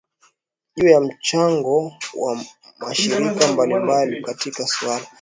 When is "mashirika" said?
2.79-3.47